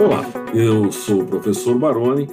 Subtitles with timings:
[0.00, 2.26] Olá, eu sou o professor Baroni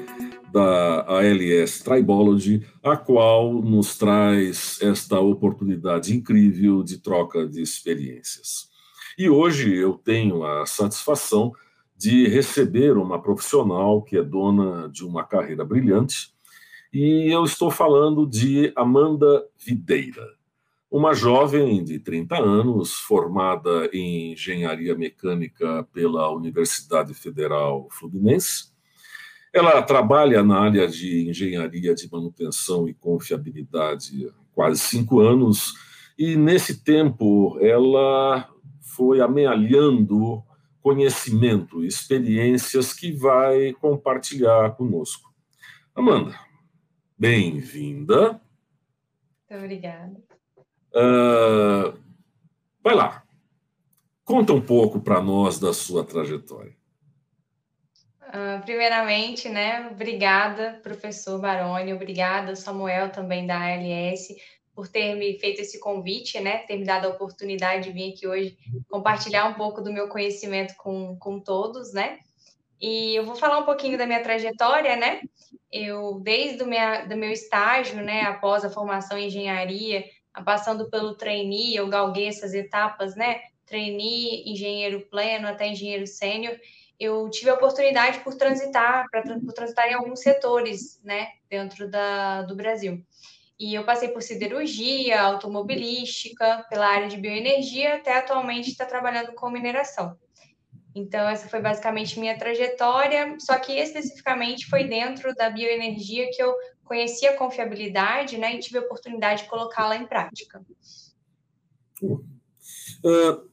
[0.54, 8.70] da ALS Tribology, a qual nos traz esta oportunidade incrível de troca de experiências.
[9.18, 11.52] E hoje eu tenho a satisfação
[11.98, 16.34] de receber uma profissional que é dona de uma carreira brilhante,
[16.94, 20.37] e eu estou falando de Amanda Videira
[20.90, 28.72] uma jovem de 30 anos, formada em engenharia mecânica pela Universidade Federal Fluminense.
[29.54, 35.73] Ela trabalha na área de engenharia de manutenção e confiabilidade há quase cinco anos,
[36.18, 38.50] e nesse tempo ela
[38.81, 40.44] foi amealhando
[40.81, 45.34] conhecimento, experiências que vai compartilhar conosco.
[45.94, 46.40] Amanda,
[47.17, 48.40] bem-vinda.
[49.50, 50.28] Obrigada.
[50.94, 51.98] Uh,
[52.84, 53.23] vai lá.
[54.23, 56.76] Conta um pouco para nós da sua trajetória.
[58.28, 64.28] Uh, primeiramente, né, obrigada, professor Baroni, obrigada, Samuel, também da ALS,
[64.76, 68.28] por ter me feito esse convite, né, ter me dado a oportunidade de vir aqui
[68.28, 68.58] hoje
[68.89, 72.20] compartilhar um pouco do meu conhecimento com, com todos, né,
[72.81, 75.22] e eu vou falar um pouquinho da minha trajetória, né,
[75.72, 80.04] eu, desde o minha, do meu estágio, né, após a formação em engenharia,
[80.43, 83.41] passando pelo trainee, eu galguei essas etapas, né?
[83.66, 86.57] Trainee, engenheiro pleno até engenheiro sênior.
[86.99, 89.21] Eu tive a oportunidade por transitar, para
[89.53, 93.03] transitar em alguns setores, né, dentro da, do Brasil.
[93.59, 99.49] E eu passei por siderurgia, automobilística, pela área de bioenergia, até atualmente estar trabalhando com
[99.49, 100.17] mineração.
[100.98, 106.54] Então, essa foi basicamente minha trajetória, só que especificamente foi dentro da bioenergia que eu
[106.84, 110.59] conheci a confiabilidade né, e tive a oportunidade de colocá-la em prática.
[112.02, 113.48] Uh,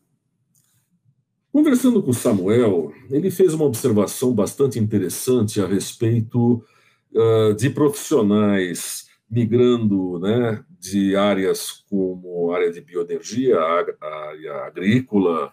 [1.53, 6.65] conversando com Samuel, ele fez uma observação bastante interessante a respeito
[7.13, 15.53] uh, de profissionais migrando né, de áreas como área de bioenergia, área agrícola,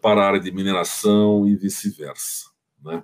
[0.00, 2.50] para a área de mineração e vice-versa.
[2.82, 3.02] Né?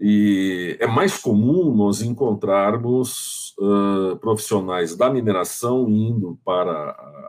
[0.00, 6.72] E é mais comum nós encontrarmos uh, profissionais da mineração indo para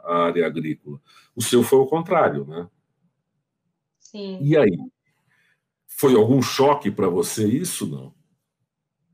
[0.04, 1.00] a área agrícola.
[1.36, 2.68] O seu foi o contrário, né?
[4.00, 4.38] Sim.
[4.42, 4.78] E aí?
[5.88, 8.14] Foi algum choque para você isso, não?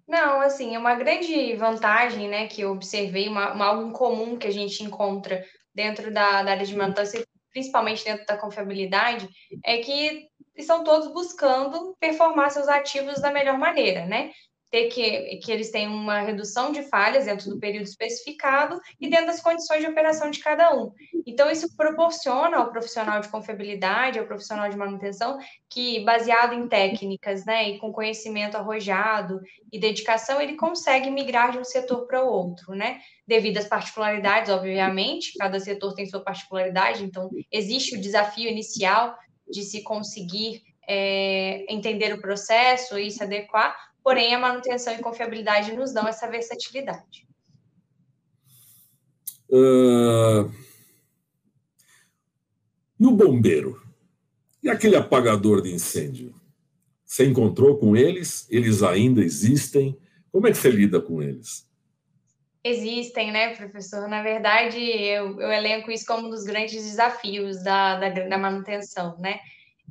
[0.07, 4.45] Não, assim, é uma grande vantagem, né, que eu observei, uma, uma, algo comum que
[4.45, 5.43] a gente encontra
[5.73, 7.23] dentro da, da área de manutenção,
[7.55, 9.29] principalmente dentro da confiabilidade,
[9.63, 10.27] é que
[10.57, 14.33] estão todos buscando performar seus ativos da melhor maneira, né?
[14.71, 19.27] Ter que, que eles tenham uma redução de falhas dentro do período especificado e dentro
[19.27, 20.91] das condições de operação de cada um.
[21.25, 25.37] Então, isso proporciona ao profissional de confiabilidade, ao profissional de manutenção,
[25.69, 29.39] que, baseado em técnicas, né, e com conhecimento arrojado
[29.71, 32.99] e dedicação, ele consegue migrar de um setor para o outro, né?
[33.27, 39.17] Devido às particularidades, obviamente, cada setor tem sua particularidade, então, existe o desafio inicial
[39.49, 45.73] de se conseguir é, entender o processo e se adequar, porém a manutenção e confiabilidade
[45.73, 47.27] nos dão essa versatilidade.
[49.49, 50.53] Uh...
[52.99, 53.81] E o bombeiro?
[54.61, 56.39] E aquele apagador de incêndio?
[57.03, 58.47] Você encontrou com eles?
[58.51, 59.97] Eles ainda existem?
[60.31, 61.67] Como é que você lida com eles?
[62.63, 64.07] Existem, né, professor?
[64.07, 69.17] Na verdade, eu, eu elenco isso como um dos grandes desafios da, da, da manutenção,
[69.17, 69.39] né?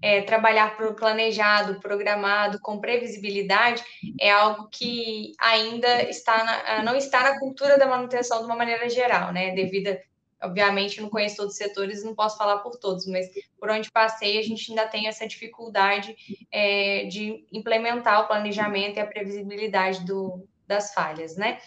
[0.03, 3.82] É, trabalhar por planejado, programado, com previsibilidade,
[4.21, 8.88] é algo que ainda está na, não está na cultura da manutenção de uma maneira
[8.88, 9.53] geral, né?
[9.55, 9.97] Devido,
[10.43, 13.27] obviamente, não conheço todos os setores, não posso falar por todos, mas
[13.59, 16.15] por onde passei, a gente ainda tem essa dificuldade
[16.53, 21.59] é, de implementar o planejamento e a previsibilidade do, das falhas, né?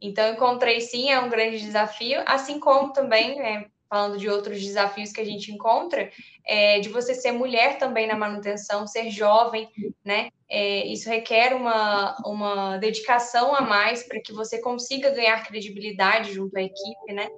[0.00, 5.12] Então, encontrei sim, é um grande desafio, assim como também, né, falando de outros desafios
[5.12, 6.10] que a gente encontra,
[6.44, 9.68] é, de você ser mulher também na manutenção, ser jovem,
[10.04, 10.30] né?
[10.48, 16.56] É, isso requer uma, uma dedicação a mais para que você consiga ganhar credibilidade junto
[16.56, 17.28] à equipe, né?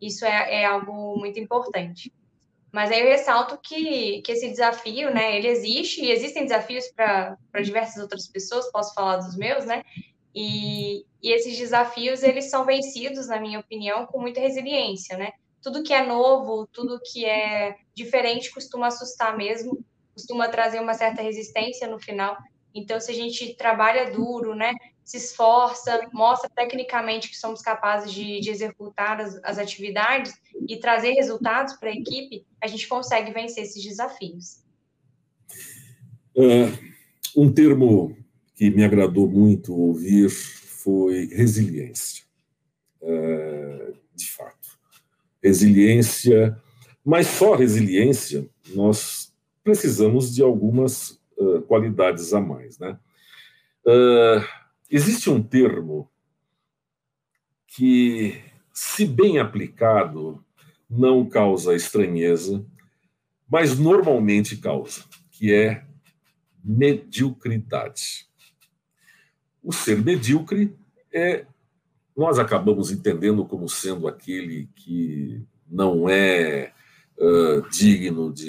[0.00, 2.12] Isso é, é algo muito importante.
[2.70, 7.36] Mas aí eu ressalto que, que esse desafio, né, ele existe, e existem desafios para
[7.62, 9.82] diversas outras pessoas, posso falar dos meus, né?
[10.34, 15.32] E, e esses desafios, eles são vencidos, na minha opinião, com muita resiliência, né?
[15.68, 19.84] Tudo que é novo, tudo que é diferente costuma assustar mesmo,
[20.14, 22.38] costuma trazer uma certa resistência no final.
[22.74, 24.72] Então, se a gente trabalha duro, né,
[25.04, 30.32] se esforça, mostra tecnicamente que somos capazes de, de executar as, as, atividades
[30.66, 34.64] e trazer resultados para a equipe, a gente consegue vencer esses desafios.
[36.34, 36.72] É,
[37.36, 38.16] um termo
[38.54, 42.24] que me agradou muito ouvir foi resiliência.
[43.02, 44.57] É, de fato.
[45.42, 46.60] Resiliência,
[47.04, 49.32] mas só resiliência, nós
[49.62, 52.78] precisamos de algumas uh, qualidades a mais.
[52.78, 52.98] Né?
[53.86, 54.44] Uh,
[54.90, 56.10] existe um termo
[57.66, 58.42] que,
[58.72, 60.44] se bem aplicado,
[60.88, 62.64] não causa estranheza,
[63.48, 65.84] mas normalmente causa, que é
[66.62, 68.26] mediocridade.
[69.62, 70.74] O ser medíocre
[71.12, 71.46] é
[72.18, 76.72] nós acabamos entendendo como sendo aquele que não é
[77.16, 78.48] uh, digno de,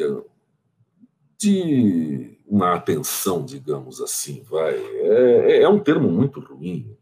[1.38, 4.74] de uma atenção, digamos assim, vai.
[4.74, 6.98] É, é um termo muito ruim.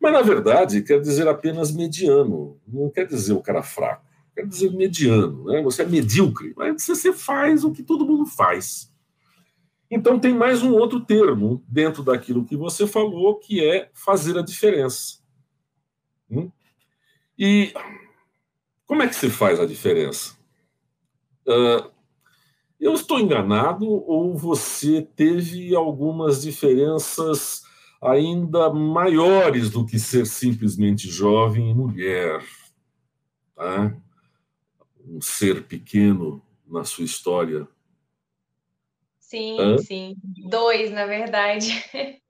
[0.00, 4.72] Mas, na verdade, quer dizer apenas mediano, não quer dizer o cara fraco, quer dizer
[4.72, 5.44] mediano.
[5.44, 5.60] Né?
[5.60, 8.90] Você é medíocre, mas você faz o que todo mundo faz.
[9.90, 14.42] Então, tem mais um outro termo dentro daquilo que você falou, que é fazer a
[14.42, 15.17] diferença.
[16.30, 16.50] Hum?
[17.38, 17.72] E
[18.86, 20.36] como é que se faz a diferença?
[21.46, 21.90] Uh,
[22.80, 27.62] eu estou enganado ou você teve algumas diferenças
[28.00, 32.44] ainda maiores do que ser simplesmente jovem e mulher?
[33.54, 33.96] Tá?
[35.04, 37.66] Um ser pequeno na sua história.
[39.18, 39.78] Sim, Hã?
[39.78, 40.16] sim.
[40.48, 41.68] Dois, na verdade.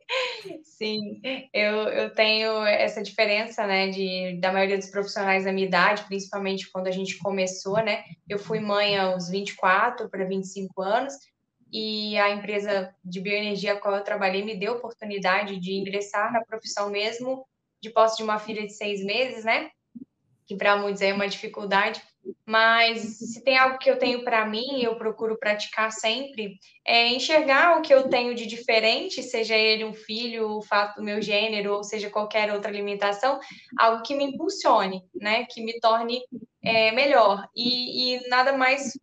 [0.62, 1.20] Sim,
[1.52, 6.70] eu, eu tenho essa diferença, né, de, da maioria dos profissionais da minha idade, principalmente
[6.70, 8.05] quando a gente começou, né?
[8.29, 11.14] Eu fui mãe aos 24 para 25 anos,
[11.73, 16.44] e a empresa de bioenergia a qual eu trabalhei me deu oportunidade de ingressar na
[16.44, 17.46] profissão mesmo
[17.82, 19.70] de posse de uma filha de seis meses, né?
[20.46, 22.02] Que para muitos é uma dificuldade,
[22.47, 27.79] mas se tem algo que eu tenho para mim, eu procuro praticar sempre, é enxergar
[27.79, 31.75] o que eu tenho de diferente, seja ele um filho, o fato do meu gênero,
[31.75, 33.39] ou seja qualquer outra limitação,
[33.79, 35.45] algo que me impulsione, né?
[35.47, 36.23] Que me torne
[36.63, 37.49] é, melhor.
[37.55, 38.99] E, e nada mais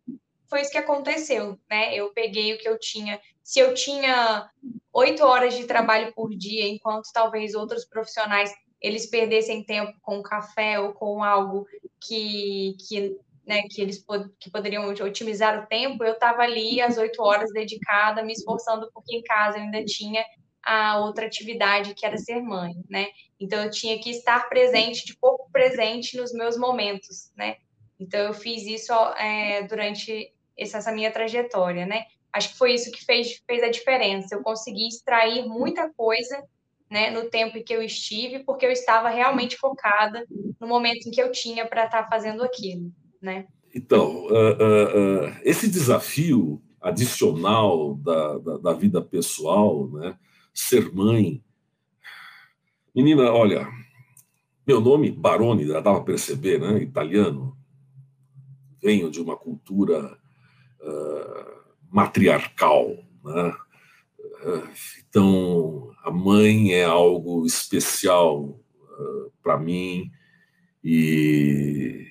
[0.48, 1.94] foi isso que aconteceu, né?
[1.94, 3.20] Eu peguei o que eu tinha.
[3.42, 4.48] Se eu tinha
[4.92, 8.50] oito horas de trabalho por dia, enquanto talvez outros profissionais
[8.80, 11.66] eles perdessem tempo com café ou com algo
[12.00, 16.98] que, que, né, que eles pod que poderiam otimizar o tempo, eu estava ali às
[16.98, 20.24] oito horas dedicada, me esforçando, porque em casa eu ainda tinha
[20.62, 23.06] a outra atividade que era ser mãe, né?
[23.38, 27.56] Então eu tinha que estar presente, de corpo presente nos meus momentos, né?
[28.00, 32.06] Então eu fiz isso é, durante essa minha trajetória, né?
[32.32, 34.34] Acho que foi isso que fez, fez a diferença.
[34.34, 36.42] Eu consegui extrair muita coisa
[36.90, 40.24] né, no tempo em que eu estive, porque eu estava realmente focada
[40.60, 43.46] no momento em que eu tinha para estar tá fazendo aquilo, né?
[43.74, 50.16] Então, uh, uh, uh, esse desafio adicional da, da, da, vida pessoal, né,
[50.54, 51.42] ser mãe,
[52.94, 53.68] menina, olha,
[54.66, 57.56] meu nome Baroni, já dava para perceber, né, italiano,
[58.80, 60.16] venho de uma cultura
[61.90, 63.52] matriarcal, né?
[65.08, 70.10] Então, a mãe é algo especial uh, para mim
[70.82, 72.06] e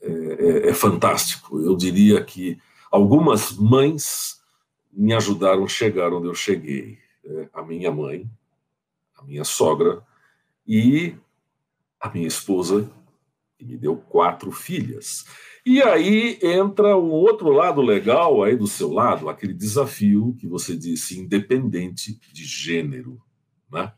[0.00, 1.60] é, é, é, fantástico.
[1.60, 2.58] Eu diria que
[2.90, 4.40] algumas mães
[4.92, 6.98] me ajudaram a chegar onde eu cheguei.
[7.24, 8.30] É, a minha mãe,
[9.16, 10.02] a minha sogra
[10.66, 11.14] e
[12.00, 12.90] a minha esposa,
[13.58, 15.24] que me deu quatro filhas.
[15.66, 20.76] E aí entra um outro lado legal aí do seu lado, aquele desafio que você
[20.76, 23.20] disse, independente de gênero.
[23.72, 23.92] Né?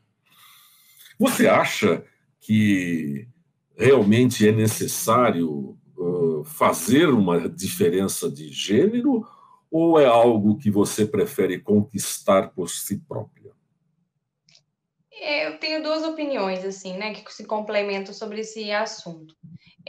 [1.19, 2.03] Você acha
[2.41, 3.29] que
[3.77, 9.27] realmente é necessário uh, fazer uma diferença de gênero
[9.71, 13.53] ou é algo que você prefere conquistar por si própria?
[15.21, 19.37] É, eu tenho duas opiniões assim, né, que se complementam sobre esse assunto.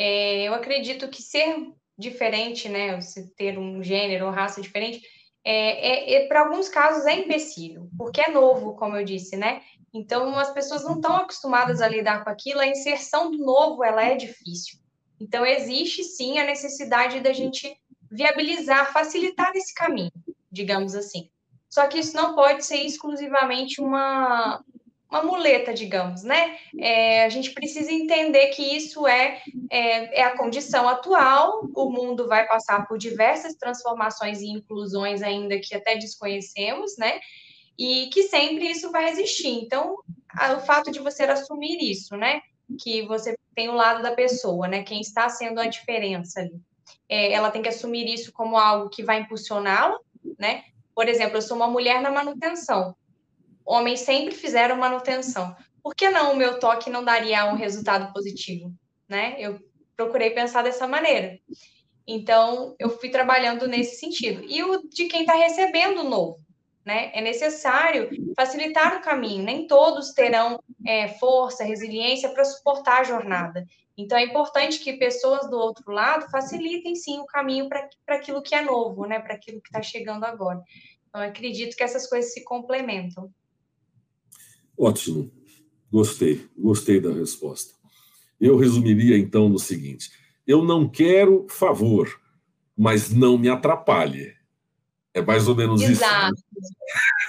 [0.01, 5.01] É, eu acredito que ser diferente, né, se ter um gênero ou raça diferente,
[5.43, 9.61] é, é, é para alguns casos é empecilho, porque é novo, como eu disse, né?
[9.93, 14.01] Então as pessoas não estão acostumadas a lidar com aquilo, a inserção do novo ela
[14.05, 14.79] é difícil.
[15.19, 17.69] Então existe sim a necessidade da gente
[18.09, 20.13] viabilizar, facilitar esse caminho,
[20.49, 21.29] digamos assim.
[21.69, 24.63] Só que isso não pode ser exclusivamente uma,
[25.09, 26.57] uma muleta, digamos, né?
[26.77, 32.27] É, a gente precisa entender que isso é, é, é, a condição atual, o mundo
[32.27, 37.19] vai passar por diversas transformações e inclusões ainda que até desconhecemos, né?
[37.77, 39.49] E que sempre isso vai existir.
[39.49, 39.97] Então,
[40.29, 42.41] a, o fato de você assumir isso, né?
[42.79, 44.83] Que você tem o lado da pessoa, né?
[44.83, 46.61] Quem está sendo a diferença ali.
[47.07, 49.97] É, ela tem que assumir isso como algo que vai impulsioná-la,
[50.37, 50.65] né?
[50.93, 52.95] Por exemplo, eu sou uma mulher na manutenção.
[53.69, 55.55] Homens sempre fizeram manutenção.
[55.83, 58.73] Por que não o meu toque não daria um resultado positivo?
[59.07, 59.35] Né?
[59.37, 59.59] Eu
[59.95, 61.37] procurei pensar dessa maneira.
[62.07, 64.43] Então, eu fui trabalhando nesse sentido.
[64.43, 66.39] E o de quem está recebendo o novo.
[66.83, 67.11] Né?
[67.13, 69.43] É necessário facilitar o caminho.
[69.43, 73.67] Nem todos terão é, força, resiliência para suportar a jornada.
[73.95, 78.55] Então, é importante que pessoas do outro lado facilitem, sim, o caminho para aquilo que
[78.55, 79.19] é novo, né?
[79.19, 80.59] para aquilo que está chegando agora.
[81.07, 83.31] Então, acredito que essas coisas se complementam.
[84.79, 85.29] Ótimo.
[85.91, 87.73] Gostei, gostei da resposta.
[88.39, 90.09] Eu resumiria, então, no seguinte:
[90.47, 92.07] eu não quero favor,
[92.77, 94.33] mas não me atrapalhe.
[95.13, 96.33] É mais ou menos Exato.
[96.33, 96.45] isso.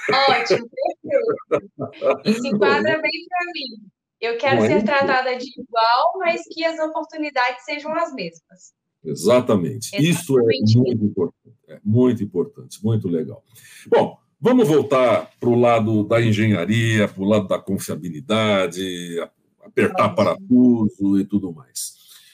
[0.09, 0.17] Né?
[0.29, 0.69] Ótimo,
[1.01, 2.41] perfeito.
[2.41, 3.91] Se enquadra bem para mim.
[4.21, 8.71] Eu quero ser tratada de igual, mas que as oportunidades sejam as mesmas.
[9.03, 9.89] Exatamente.
[9.95, 10.09] Exatamente.
[10.09, 11.57] Isso é muito importante.
[11.67, 13.43] É muito importante, muito legal.
[13.87, 19.19] Bom, vamos voltar para o lado da engenharia, para o lado da confiabilidade,
[19.63, 21.93] apertar parafuso e tudo mais.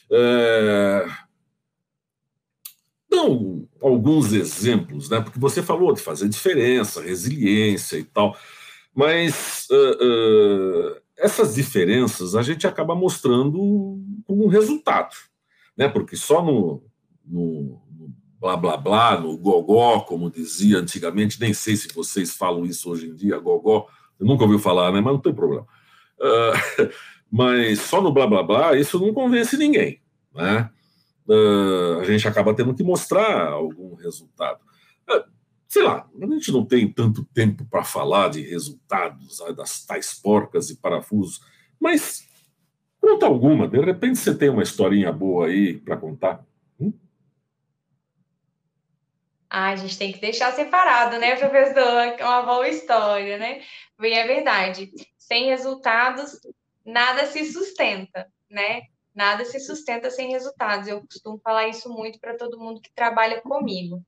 [0.10, 1.06] É...
[3.10, 5.20] Dão alguns exemplos, né?
[5.22, 8.38] Porque você falou de fazer diferença, resiliência e tal,
[8.94, 15.16] mas uh, uh, essas diferenças a gente acaba mostrando como resultado,
[15.76, 15.88] né?
[15.88, 16.84] Porque só no,
[17.26, 17.82] no
[18.40, 23.08] blá blá blá, no gogó, como dizia antigamente, nem sei se vocês falam isso hoje
[23.08, 23.88] em dia, gogó,
[24.20, 25.02] eu nunca ouviu falar, né?
[25.02, 25.66] Mas não tem problema.
[26.20, 26.90] Uh,
[27.32, 30.02] mas só no blá blá blá, isso não convence ninguém,
[30.34, 30.70] né?
[31.28, 34.60] Uh, a gente acaba tendo que mostrar algum resultado.
[35.10, 35.24] Uh,
[35.68, 40.70] sei lá, a gente não tem tanto tempo para falar de resultados das tais porcas
[40.70, 41.42] e parafusos,
[41.80, 42.26] mas
[43.00, 46.46] conta alguma, de repente você tem uma historinha boa aí para contar.
[49.50, 52.02] Ah, a gente tem que deixar separado, né, professor?
[52.18, 53.62] É uma boa história, né?
[53.98, 54.92] Bem, é verdade.
[55.18, 56.40] Sem resultados,
[56.86, 58.84] nada se sustenta, né?
[59.16, 60.88] Nada se sustenta sem resultados.
[60.88, 64.04] Eu costumo falar isso muito para todo mundo que trabalha comigo.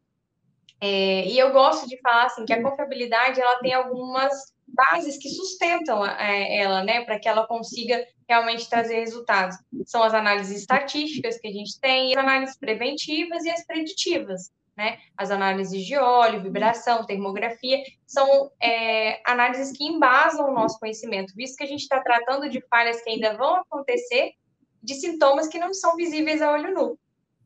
[0.82, 5.30] É, e eu gosto de falar assim que a confiabilidade ela tem algumas bases que
[5.30, 9.58] sustentam é, ela, né, para que ela consiga realmente trazer resultados.
[9.86, 14.52] São as análises estatísticas que a gente tem, as análises preventivas e as preditivas.
[14.80, 14.98] Né?
[15.18, 21.58] As análises de óleo, vibração, termografia, são é, análises que embasam o nosso conhecimento, visto
[21.58, 24.36] que a gente está tratando de falhas que ainda vão acontecer,
[24.82, 26.98] de sintomas que não são visíveis a olho nu.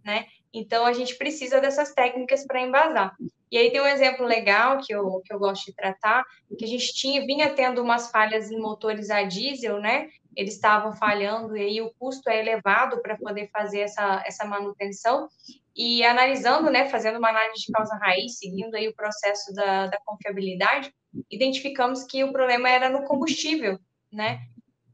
[0.05, 0.27] Né?
[0.53, 3.15] Então, a gente precisa dessas técnicas para embasar.
[3.51, 6.23] E aí tem um exemplo legal que eu, que eu gosto de tratar,
[6.55, 10.07] que a gente tinha, vinha tendo umas falhas em motores a diesel, né?
[10.35, 15.27] Eles estavam falhando e aí o custo é elevado para poder fazer essa, essa manutenção.
[15.75, 19.97] E analisando, né, fazendo uma análise de causa raiz, seguindo aí o processo da, da
[20.05, 20.93] confiabilidade,
[21.29, 23.79] identificamos que o problema era no combustível,
[24.11, 24.39] né?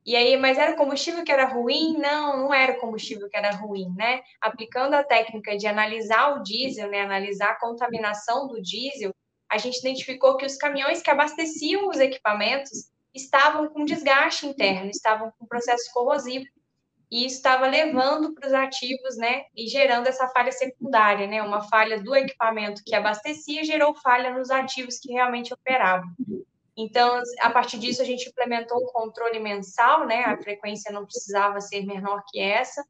[0.05, 1.97] E aí, mas era o combustível que era ruim?
[1.97, 4.21] Não, não era o combustível que era ruim, né?
[4.41, 9.13] Aplicando a técnica de analisar o diesel, né, analisar a contaminação do diesel,
[9.49, 15.31] a gente identificou que os caminhões que abasteciam os equipamentos estavam com desgaste interno, estavam
[15.37, 16.45] com processo corrosivo.
[17.11, 21.63] E isso estava levando para os ativos, né, e gerando essa falha secundária, né, uma
[21.67, 26.07] falha do equipamento que abastecia gerou falha nos ativos que realmente operavam.
[26.77, 30.23] Então, a partir disso, a gente implementou um controle mensal, né?
[30.23, 32.81] A frequência não precisava ser menor que essa,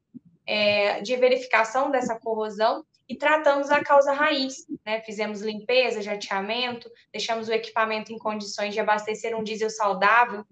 [0.46, 5.00] é, de verificação dessa corrosão e tratamos a causa raiz, né?
[5.00, 10.46] Fizemos limpeza, jateamento, deixamos o equipamento em condições de abastecer um diesel saudável,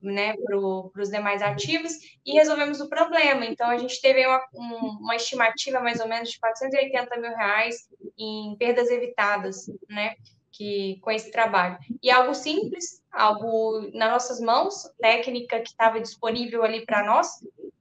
[0.00, 1.92] né, para os demais ativos
[2.24, 3.44] e resolvemos o problema.
[3.46, 7.88] Então, a gente teve uma, um, uma estimativa mais ou menos de 480 mil reais
[8.16, 10.14] em perdas evitadas, né?
[10.52, 11.78] que com esse trabalho.
[12.00, 17.28] E algo simples, algo nas nossas mãos, técnica que estava disponível ali para nós,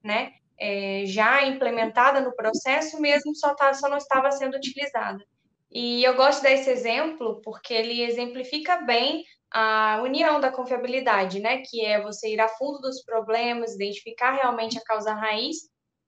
[0.02, 0.34] né?
[0.66, 5.22] É, já implementada no processo, mesmo só, tá, só não estava sendo utilizada.
[5.70, 11.58] E eu gosto desse exemplo porque ele exemplifica bem a união da confiabilidade, né?
[11.58, 15.58] Que é você ir a fundo dos problemas, identificar realmente a causa raiz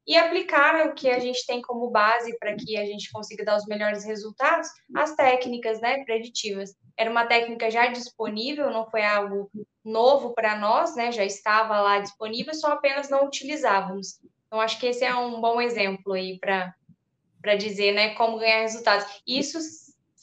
[0.08, 3.58] e aplicar o que a gente tem como base para que a gente consiga dar
[3.58, 6.76] os melhores resultados, as técnicas né, preditivas.
[6.96, 9.52] Era uma técnica já disponível, não foi algo
[9.84, 14.20] novo para nós, né, já estava lá disponível, só apenas não utilizávamos.
[14.48, 19.06] Então, acho que esse é um bom exemplo aí para dizer né, como ganhar resultados.
[19.28, 19.60] Isso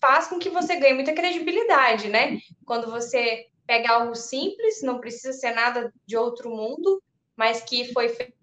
[0.01, 2.39] faz com que você ganhe muita credibilidade, né?
[2.65, 7.03] Quando você pega algo simples, não precisa ser nada de outro mundo,
[7.37, 8.35] mas que foi feito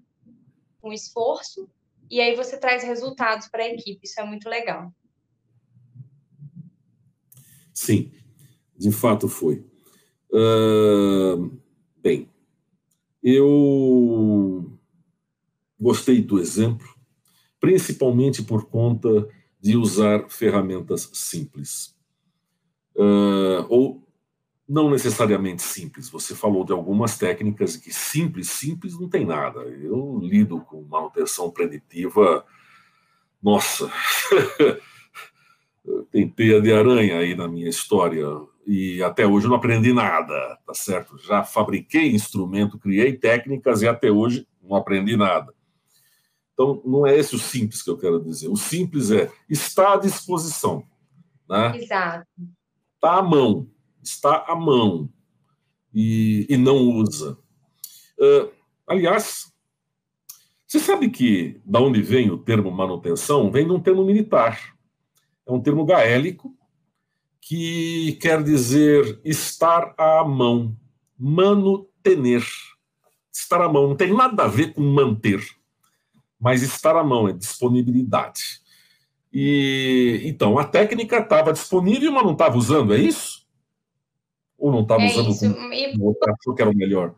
[0.82, 1.70] com esforço,
[2.10, 4.00] e aí você traz resultados para a equipe.
[4.04, 4.92] Isso é muito legal.
[7.74, 8.12] Sim.
[8.78, 9.64] de fato foi.
[10.32, 11.52] Uh,
[11.98, 12.30] bem,
[13.22, 14.79] eu
[15.80, 16.88] gostei do exemplo,
[17.60, 19.28] principalmente por conta
[19.60, 21.96] de usar ferramentas simples.
[22.96, 24.10] Uh, ou
[24.68, 26.10] não necessariamente simples.
[26.10, 29.62] Você falou de algumas técnicas que simples, simples não tem nada.
[29.62, 32.46] Eu lido com manutenção preditiva,
[33.42, 33.92] nossa,
[36.12, 38.26] tem teia de aranha aí na minha história
[38.68, 41.18] e até hoje eu não aprendi nada, tá certo?
[41.18, 45.52] Já fabriquei instrumento, criei técnicas e até hoje não aprendi nada.
[46.60, 48.50] Então, não é esse o simples que eu quero dizer.
[48.50, 50.84] O simples é está à disposição.
[51.50, 51.78] Né?
[51.78, 52.28] Exato.
[52.96, 53.70] Está à mão.
[54.04, 55.10] Está à mão.
[55.94, 57.38] E, e não usa.
[58.20, 58.52] Uh,
[58.86, 59.54] aliás,
[60.68, 63.50] você sabe que da onde vem o termo manutenção?
[63.50, 64.76] Vem de um termo militar.
[65.48, 66.54] É um termo gaélico
[67.40, 70.76] que quer dizer estar à mão,
[71.18, 72.44] manutener.
[73.34, 75.42] Estar à mão não tem nada a ver com manter
[76.40, 78.62] mas estar à mão, é disponibilidade.
[79.32, 83.48] E então a técnica estava disponível, mas não estava usando, é isso?
[84.58, 85.54] Ou não estava é usando isso.
[85.54, 85.94] como, e...
[86.32, 87.16] achou que era o melhor?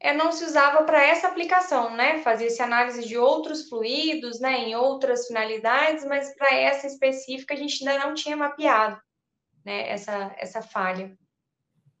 [0.00, 2.18] É, não se usava para essa aplicação, né?
[2.18, 7.88] Fazia-se análise de outros fluidos, né, em outras finalidades, mas para essa específica a gente
[7.88, 9.00] ainda não tinha mapeado,
[9.64, 11.16] né, essa, essa falha.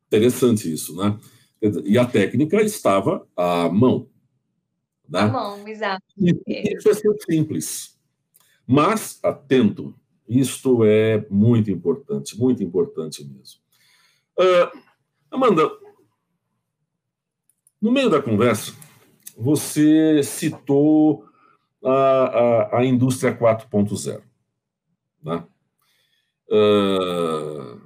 [0.06, 1.18] Interessante isso, né?
[1.86, 4.06] E a técnica estava à mão.
[5.08, 5.20] Né?
[5.20, 6.02] À mão, exato.
[6.16, 7.98] Isso é ser simples.
[8.66, 9.94] Mas, atento,
[10.28, 13.60] isto é muito importante, muito importante mesmo.
[14.38, 14.78] Uh,
[15.30, 15.70] Amanda,
[17.80, 18.72] no meio da conversa,
[19.36, 21.26] você citou
[21.84, 24.22] a, a, a indústria 4.0.
[25.22, 25.44] Né?
[26.48, 27.80] Uh,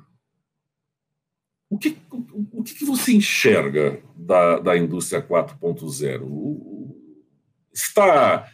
[1.70, 6.24] o que, o que você enxerga da, da indústria 4.0?
[7.82, 8.50] Está.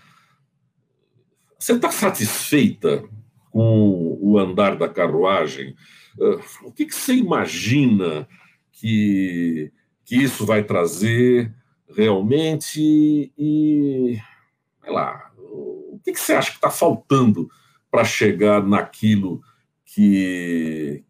[1.59, 3.09] Você está satisfeita
[3.51, 5.75] com o andar da carruagem?
[6.19, 8.29] Uh, o que, que, você imagina
[8.73, 9.73] que,
[10.05, 11.55] que isso vai trazer
[11.89, 13.33] realmente?
[13.39, 14.21] E,
[14.83, 17.51] sei lá, o que, que você acha que está faltando
[17.91, 19.41] para chegar naquilo
[19.85, 21.03] que,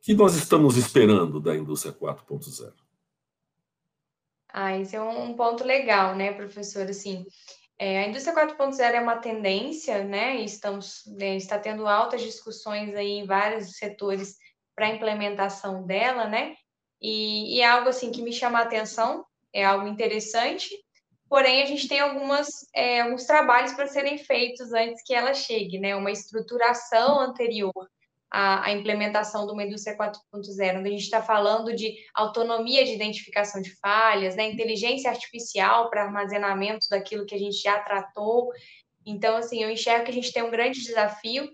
[0.00, 2.87] que nós estamos esperando da indústria 4.0?
[4.48, 6.88] Ah, esse é um ponto legal, né, professor?
[6.88, 7.26] Assim,
[7.78, 10.36] é, a indústria 4.0 é uma tendência, né?
[10.36, 14.36] Estamos, né, está tendo altas discussões aí em vários setores
[14.74, 16.54] para a implementação dela, né?
[17.00, 20.68] E, e, é algo assim que me chama a atenção, é algo interessante.
[21.28, 25.78] Porém, a gente tem algumas, é, alguns trabalhos para serem feitos antes que ela chegue,
[25.78, 25.94] né?
[25.94, 27.88] Uma estruturação anterior
[28.30, 32.92] a, a implementação de uma indústria 4.0, onde a gente está falando de autonomia de
[32.92, 38.50] identificação de falhas, né, inteligência artificial para armazenamento daquilo que a gente já tratou.
[39.06, 41.48] Então, assim, eu enxergo que a gente tem um grande desafio,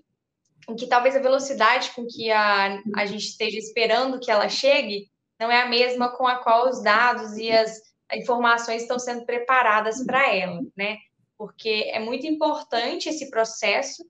[0.69, 5.11] em que talvez a velocidade com que a, a gente esteja esperando que ela chegue
[5.39, 7.81] não é a mesma com a qual os dados e as
[8.13, 10.99] informações estão sendo preparadas para ela, né?
[11.37, 14.05] Porque é muito importante esse processo,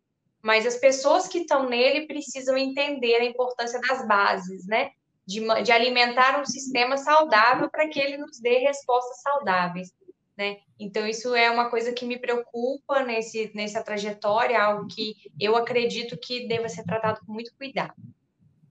[0.44, 4.90] mas as pessoas que estão nele precisam entender a importância das bases, né?
[5.26, 9.90] De, de alimentar um sistema saudável para que ele nos dê respostas saudáveis,
[10.36, 10.58] né?
[10.78, 16.14] Então, isso é uma coisa que me preocupa nesse, nessa trajetória, algo que eu acredito
[16.18, 17.94] que deva ser tratado com muito cuidado.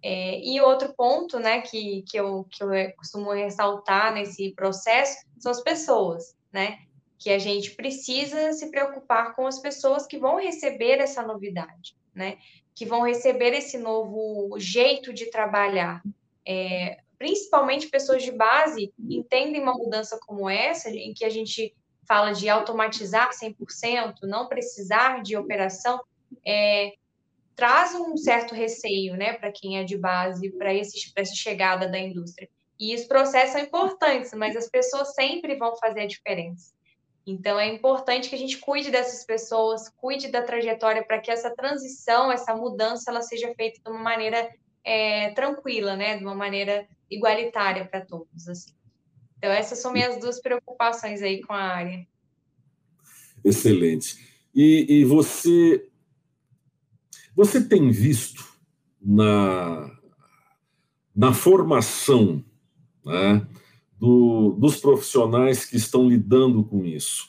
[0.04, 5.52] É, e outro ponto, né, que, que, eu, que eu costumo ressaltar nesse processo são
[5.52, 6.78] as pessoas, né?
[7.24, 12.38] Que a gente precisa se preocupar com as pessoas que vão receber essa novidade, né?
[12.76, 16.04] Que vão receber esse novo jeito de trabalhar.
[16.46, 21.74] É, principalmente pessoas de base entendem uma mudança como essa, em que a gente
[22.06, 26.02] fala de automatizar 100%, não precisar de operação,
[26.46, 26.92] é,
[27.56, 32.50] traz um certo receio, né, para quem é de base, para essa chegada da indústria.
[32.78, 36.74] E os processos são importantes, mas as pessoas sempre vão fazer a diferença.
[37.26, 41.50] Então, é importante que a gente cuide dessas pessoas, cuide da trajetória para que essa
[41.56, 44.50] transição, essa mudança, ela seja feita de uma maneira
[44.84, 46.18] é, tranquila, né?
[46.18, 48.48] De uma maneira igualitária para todos.
[48.50, 48.74] Assim.
[49.38, 52.06] Então, essas são minhas duas preocupações aí com a área.
[53.44, 54.18] Excelente.
[54.54, 55.90] E, e você,
[57.34, 58.54] você tem visto
[59.02, 59.90] na,
[61.16, 62.44] na formação,
[63.06, 63.48] né?
[64.04, 67.26] Do, dos profissionais que estão lidando com isso.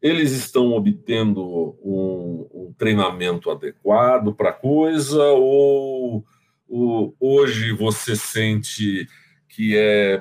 [0.00, 1.42] Eles estão obtendo
[1.82, 6.22] um, um treinamento adequado para a coisa ou,
[6.68, 9.08] ou hoje você sente
[9.48, 10.20] que é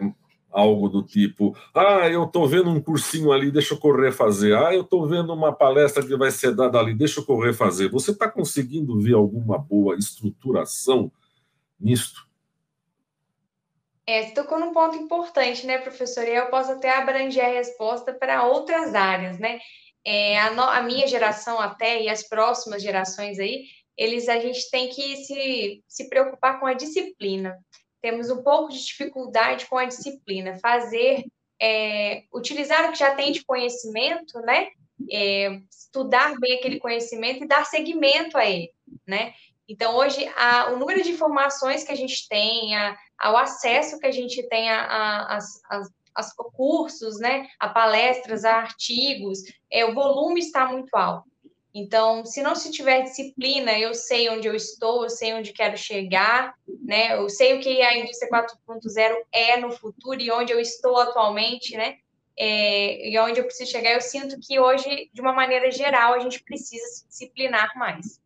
[0.50, 4.56] algo do tipo: ah, eu estou vendo um cursinho ali, deixa eu correr fazer.
[4.56, 7.90] Ah, eu estou vendo uma palestra que vai ser dada ali, deixa eu correr fazer.
[7.90, 11.12] Você está conseguindo ver alguma boa estruturação
[11.78, 12.27] nisto?
[14.08, 16.26] É, você tocou num ponto importante, né, professor?
[16.26, 19.60] E eu posso até abranger a resposta para outras áreas, né?
[20.06, 23.66] É, a, no, a, minha geração até e as próximas gerações aí,
[23.98, 27.58] eles a gente tem que se, se preocupar com a disciplina.
[28.02, 31.26] Temos um pouco de dificuldade com a disciplina, fazer,
[31.62, 34.70] é, utilizar o que já tem de conhecimento, né?
[35.12, 38.72] É, estudar bem aquele conhecimento e dar seguimento a ele,
[39.06, 39.34] né?
[39.68, 44.06] Então, hoje, a, o número de informações que a gente tem, a, ao acesso que
[44.06, 45.38] a gente tem a, a,
[45.70, 45.82] a,
[46.16, 49.40] a, cursos, né, a palestras, a artigos,
[49.72, 51.28] é, o volume está muito alto.
[51.74, 55.78] Então, se não se tiver disciplina, eu sei onde eu estou, eu sei onde quero
[55.78, 57.16] chegar, né?
[57.16, 61.78] Eu sei o que a indústria 4.0 é no futuro e onde eu estou atualmente,
[61.78, 61.98] né?
[62.36, 66.20] É, e onde eu preciso chegar, eu sinto que hoje, de uma maneira geral, a
[66.20, 68.20] gente precisa se disciplinar mais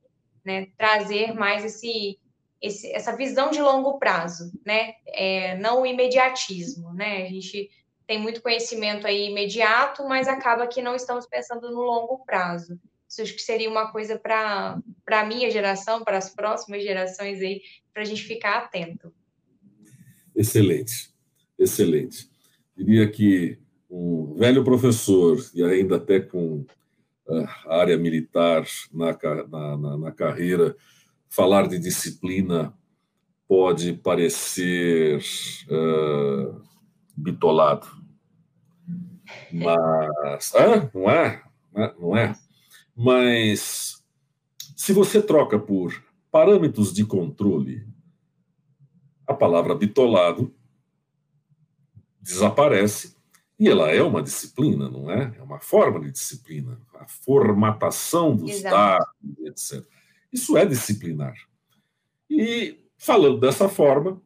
[0.44, 0.68] né?
[0.78, 2.20] Trazer mais esse,
[2.62, 4.94] esse, essa visão de longo prazo, né?
[5.08, 7.24] É, não o imediatismo, né?
[7.24, 7.70] A gente
[8.06, 12.80] tem muito conhecimento aí imediato, mas acaba que não estamos pensando no longo prazo.
[13.10, 17.62] Isso acho que seria uma coisa para a minha geração, para as próximas gerações aí,
[17.94, 19.14] para a gente ficar atento.
[20.36, 21.14] Excelente,
[21.58, 22.30] excelente.
[22.78, 26.66] Diria que um velho professor, e ainda até com
[27.68, 30.76] a área militar na, na, na carreira,
[31.32, 32.78] falar de disciplina
[33.48, 35.20] pode parecer
[35.70, 36.62] uh,
[37.16, 37.88] bitolado.
[39.52, 40.54] Mas.
[40.56, 41.44] Ah, não é?
[41.98, 42.36] Não é?
[42.96, 44.04] Mas
[44.76, 47.88] se você troca por parâmetros de controle,
[49.26, 50.54] a palavra bitolado
[52.22, 53.16] desaparece
[53.58, 55.34] e ela é uma disciplina, não é?
[55.38, 56.82] É uma forma de disciplina.
[56.96, 58.76] A formatação dos Exato.
[58.76, 60.01] dados, etc.
[60.32, 61.36] Isso é disciplinar.
[62.30, 64.22] E, falando dessa forma,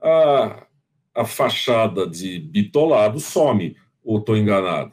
[0.00, 0.66] a,
[1.14, 3.76] a fachada de bitolado some.
[4.02, 4.92] Ou estou enganado?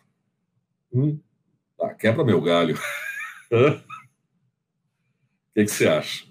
[0.93, 1.19] Hum?
[1.81, 2.75] Ah, quebra meu galho.
[3.51, 3.57] o
[5.55, 6.27] que, que você acha?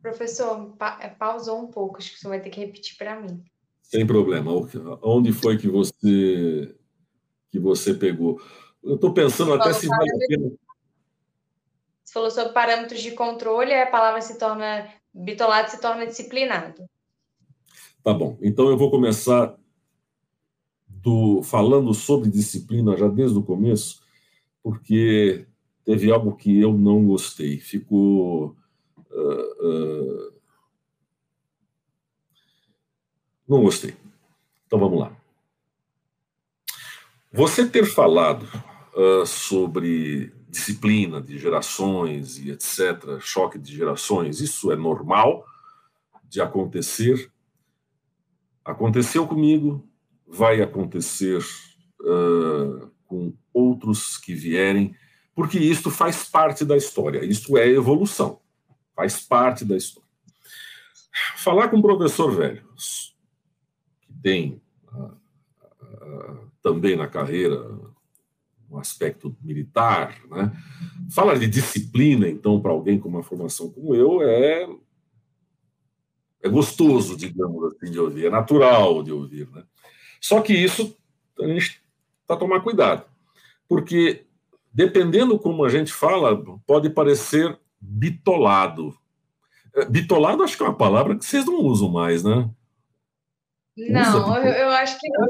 [0.00, 3.42] Professor, pa pausou um pouco, acho que você vai ter que repetir para mim.
[3.82, 4.50] Sem problema.
[5.02, 6.74] Onde foi que você
[7.50, 8.40] que você pegou?
[8.82, 10.52] Eu estou pensando até se vale a pena.
[12.04, 16.84] Você falou sobre parâmetros de controle, a palavra se torna bitolado se torna disciplinado.
[18.02, 18.38] Tá bom.
[18.42, 19.56] Então eu vou começar
[20.88, 24.02] do falando sobre disciplina já desde o começo,
[24.62, 25.46] porque
[25.84, 27.58] teve algo que eu não gostei.
[27.58, 28.56] Ficou
[29.10, 30.32] uh, uh,
[33.52, 33.94] Não gostei.
[34.66, 35.14] Então vamos lá.
[37.30, 38.46] Você ter falado
[38.94, 45.46] uh, sobre disciplina de gerações e etc., choque de gerações, isso é normal
[46.28, 47.30] de acontecer.
[48.64, 49.88] Aconteceu comigo,
[50.26, 51.42] vai acontecer
[52.00, 54.94] uh, com outros que vierem,
[55.34, 58.40] porque isto faz parte da história, isto é evolução,
[58.94, 60.08] faz parte da história.
[61.36, 62.62] Falar com um professor velho
[64.22, 67.58] tem uh, uh, também na carreira
[68.72, 70.52] um aspecto militar, né?
[71.10, 74.68] Fala de disciplina, então, para alguém com uma formação como eu, é
[76.42, 79.62] é gostoso, digamos assim, de ouvir, é natural de ouvir, né?
[80.20, 80.96] Só que isso
[81.40, 81.82] a gente
[82.22, 83.04] está a tomar cuidado,
[83.68, 84.24] porque
[84.72, 88.96] dependendo como a gente fala, pode parecer bitolado.
[89.74, 92.50] É, bitolado acho que é uma palavra que vocês não usam mais, né?
[93.76, 95.26] Não, eu, eu, acho que não.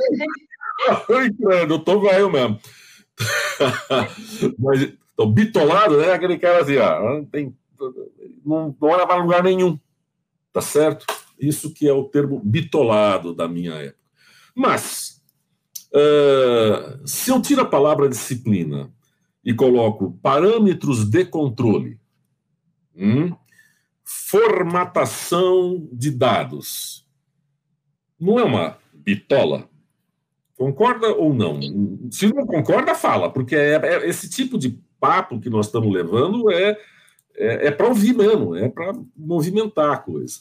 [1.70, 2.59] eu tô velho mesmo.
[4.59, 6.12] Mas, então, bitolado, né?
[6.12, 7.57] Aquele cara assim, ó, não, tem,
[8.44, 9.79] não, não olha para lugar nenhum.
[10.53, 11.07] Tá certo?
[11.38, 14.03] Isso que é o termo bitolado da minha época.
[14.55, 15.22] Mas,
[15.94, 18.92] uh, se eu tiro a palavra disciplina
[19.44, 21.98] e coloco parâmetros de controle,
[22.94, 23.35] hum,
[24.05, 27.07] formatação de dados,
[28.20, 29.68] não é uma bitola?
[30.62, 31.59] Concorda ou não?
[32.12, 36.48] Se não concorda, fala, porque é, é esse tipo de papo que nós estamos levando
[36.53, 36.79] é,
[37.35, 40.40] é, é para ouvir mesmo, é para movimentar a coisa.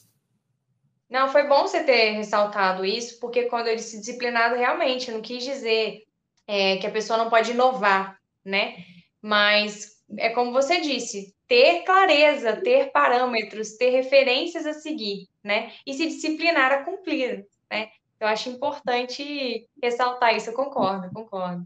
[1.09, 5.43] Não, foi bom você ter ressaltado isso, porque quando eu disse disciplinado, realmente, não quis
[5.43, 6.03] dizer
[6.47, 8.75] é, que a pessoa não pode inovar, né?
[9.19, 15.71] Mas é como você disse, ter clareza, ter parâmetros, ter referências a seguir, né?
[15.83, 17.89] E se disciplinar a cumprir, né?
[18.21, 21.65] Eu acho importante ressaltar isso, eu concordo, concordo.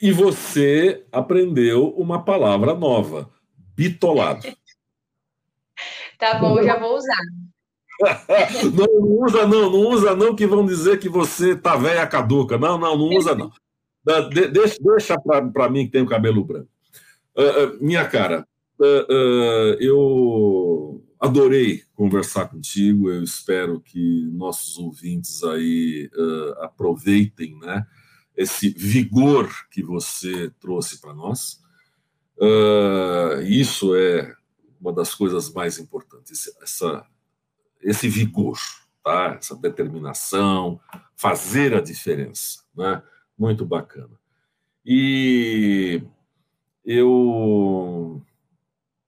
[0.00, 3.28] E você aprendeu uma palavra nova,
[3.74, 4.46] bitolado.
[6.16, 7.16] tá bom, já vou usar.
[8.72, 12.56] não, não, usa não, não usa não, que vão dizer que você tá velha caduca.
[12.56, 13.50] Não, não, não usa não.
[14.30, 16.68] De, deixa deixa para mim que tem o cabelo branco.
[17.36, 18.46] Uh, uh, minha cara,
[18.78, 23.10] uh, eu adorei conversar contigo.
[23.10, 26.10] Eu espero que nossos ouvintes aí
[26.60, 27.86] aproveitem, né?
[28.36, 31.62] esse vigor que você trouxe para nós.
[32.36, 34.36] Uh, isso é
[34.78, 37.06] uma das coisas mais importantes, essa,
[37.80, 38.58] esse vigor,
[39.02, 39.36] tá?
[39.40, 40.78] essa determinação,
[41.16, 42.62] fazer a diferença.
[42.76, 43.02] Né?
[43.38, 44.20] Muito bacana.
[44.84, 46.02] E
[46.84, 48.22] eu,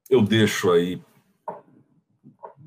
[0.09, 1.01] eu deixo aí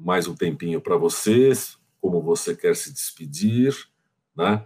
[0.03, 3.75] mais um tempinho para vocês, como você quer se despedir,
[4.35, 4.65] né?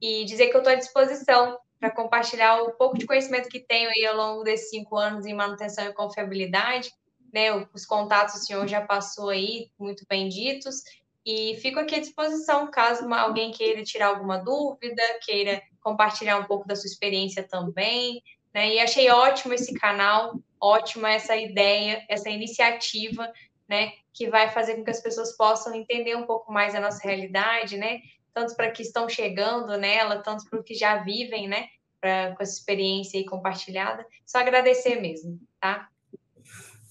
[0.02, 3.90] e dizer que eu estou à disposição para compartilhar o pouco de conhecimento que tenho
[3.90, 6.92] aí ao longo desses cinco anos em manutenção e confiabilidade.
[7.34, 10.84] Né, os contatos o senhor já passou aí, muito bem ditos,
[11.26, 16.68] e fico aqui à disposição caso alguém queira tirar alguma dúvida, queira compartilhar um pouco
[16.68, 18.22] da sua experiência também.
[18.54, 23.32] Né, e achei ótimo esse canal, ótima essa ideia, essa iniciativa,
[23.66, 27.02] né, que vai fazer com que as pessoas possam entender um pouco mais a nossa
[27.02, 28.02] realidade, né,
[28.34, 31.68] tanto para que estão chegando nela, tanto para que já vivem, né?
[32.00, 34.06] Pra, com essa experiência aí compartilhada.
[34.26, 35.88] Só agradecer mesmo, tá?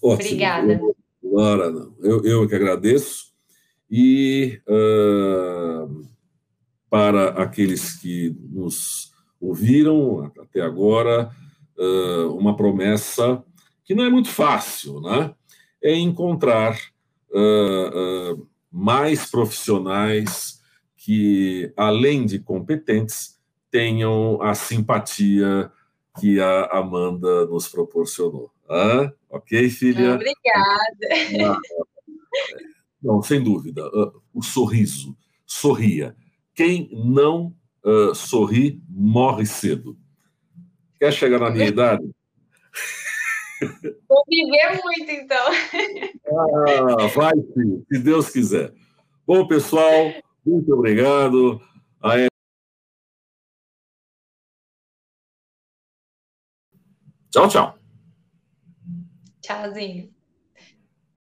[0.02, 0.26] Ótimo.
[0.26, 0.80] Obrigada.
[1.22, 1.94] Laura, não.
[2.00, 3.30] Eu, eu que agradeço.
[3.90, 6.06] E uh,
[6.88, 11.30] para aqueles que nos ouviram até agora,
[11.76, 13.42] uh, uma promessa
[13.84, 15.34] que não é muito fácil, né?
[15.82, 16.78] É encontrar
[17.30, 20.59] uh, mais profissionais
[21.02, 25.72] que, além de competentes, tenham a simpatia
[26.20, 28.50] que a Amanda nos proporcionou.
[28.68, 30.14] Ah, ok, filha?
[30.14, 31.60] Obrigada.
[33.02, 33.82] Não, sem dúvida.
[34.34, 35.16] O sorriso.
[35.46, 36.14] Sorria.
[36.54, 39.96] Quem não uh, sorri morre cedo.
[40.98, 42.04] Quer chegar na minha idade?
[44.06, 45.46] Vou viver muito, então.
[46.28, 48.74] Ah, vai, sim, se Deus quiser.
[49.26, 50.12] Bom, pessoal,
[50.44, 51.60] muito obrigado.
[52.02, 52.30] A
[57.30, 57.78] Tchau, tchau.
[59.40, 60.19] Tchauzinho.